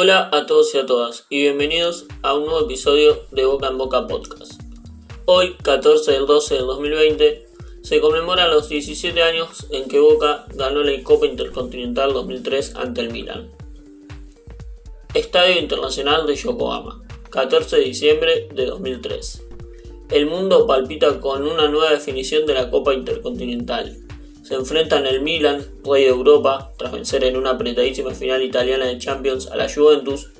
[0.00, 3.78] Hola a todos y a todas y bienvenidos a un nuevo episodio de Boca en
[3.78, 4.52] Boca Podcast.
[5.24, 7.46] Hoy, 14 del 12 del 2020,
[7.82, 13.10] se conmemoran los 17 años en que Boca ganó la Copa Intercontinental 2003 ante el
[13.10, 13.50] Milan.
[15.14, 19.46] Estadio Internacional de Yokohama, 14 de diciembre de 2003.
[20.12, 23.96] El mundo palpita con una nueva definición de la Copa Intercontinental
[24.48, 28.96] se enfrentan el Milan, rey de Europa, tras vencer en una apretadísima final italiana de
[28.96, 30.30] Champions a la Juventus,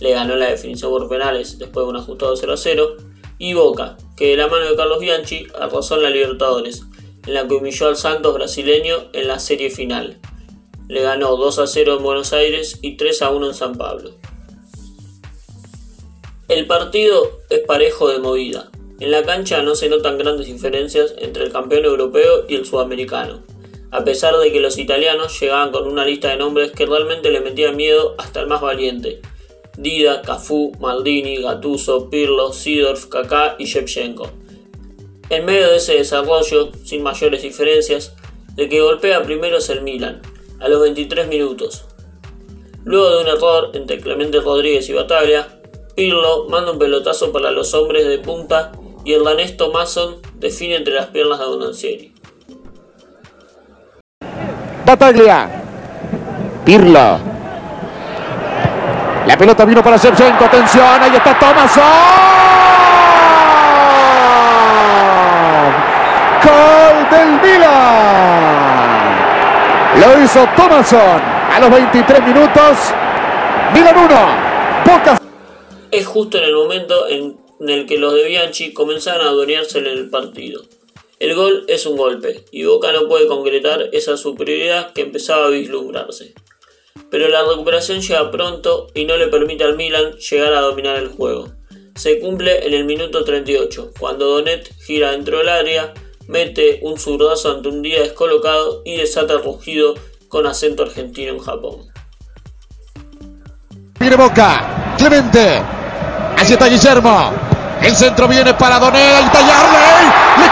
[0.00, 2.96] le ganó la definición por penales después de un ajustado 0 0,
[3.38, 6.82] y Boca, que de la mano de Carlos Bianchi arrasó en la Libertadores,
[7.24, 10.18] en la que humilló al Santos brasileño en la serie final.
[10.88, 14.10] Le ganó 2 a 0 en Buenos Aires y 3 a 1 en San Pablo.
[16.48, 18.72] El partido es parejo de movida.
[18.98, 23.51] En la cancha no se notan grandes diferencias entre el campeón europeo y el sudamericano
[23.92, 27.40] a pesar de que los italianos llegaban con una lista de nombres que realmente le
[27.40, 29.20] metían miedo hasta el más valiente.
[29.76, 34.30] Dida, Cafú, Maldini, Gattuso, Pirlo, Sidorf, Kaká y Shevchenko.
[35.28, 38.14] En medio de ese desarrollo, sin mayores diferencias,
[38.56, 40.22] el que golpea primero es el Milan,
[40.58, 41.84] a los 23 minutos.
[42.84, 45.60] Luego de un error entre Clemente Rodríguez y Bataglia,
[45.94, 48.72] Pirlo manda un pelotazo para los hombres de punta
[49.04, 52.11] y el danés Thomasson define entre las piernas de Bonancieri.
[54.84, 55.48] Bataglia.
[56.64, 57.18] Pirlo.
[59.26, 60.44] La pelota vino para Shevchenko.
[60.44, 61.82] Atención, ahí está Thomason.
[66.44, 68.42] Gol del Milan.
[70.00, 71.20] Lo hizo Thomason
[71.54, 72.94] a los 23 minutos.
[73.72, 74.08] Milan 1.
[74.84, 75.20] Pocas.
[75.90, 77.36] Es justo en el momento en
[77.68, 80.62] el que los de Bianchi comenzaron a adueñarse en el partido.
[81.22, 85.50] El gol es un golpe, y Boca no puede concretar esa superioridad que empezaba a
[85.50, 86.34] vislumbrarse.
[87.12, 91.06] Pero la recuperación llega pronto y no le permite al Milan llegar a dominar el
[91.06, 91.52] juego.
[91.94, 95.94] Se cumple en el minuto 38, cuando Donet gira dentro del área,
[96.26, 99.94] mete un zurdazo ante un día descolocado y desata el rugido
[100.26, 101.86] con acento argentino en Japón.
[104.00, 105.62] Viene Boca, Clemente,
[106.36, 107.30] allí está Guillermo,
[107.80, 110.48] el centro viene para Donet, ahí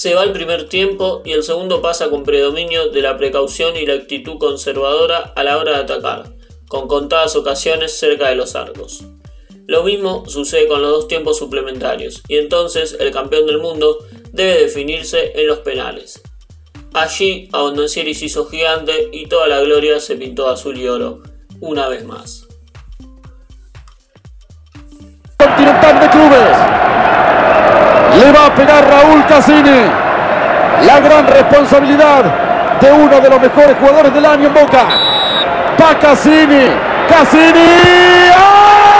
[0.00, 3.84] se va el primer tiempo y el segundo pasa con predominio de la precaución y
[3.84, 6.32] la actitud conservadora a la hora de atacar,
[6.68, 9.04] con contadas ocasiones cerca de los arcos.
[9.66, 13.98] Lo mismo sucede con los dos tiempos suplementarios, y entonces el campeón del mundo
[14.32, 16.22] debe definirse en los penales.
[16.94, 21.20] Allí Abondancieri se hizo gigante y toda la gloria se pintó azul y oro,
[21.60, 22.48] una vez más.
[25.36, 26.80] Continental de clubes.
[28.18, 29.82] Le a pegar Raúl Cassini.
[30.86, 32.24] La gran responsabilidad
[32.80, 34.84] de uno de los mejores jugadores del año en Boca.
[35.80, 36.68] Va Cassini.
[37.08, 38.99] Cassini.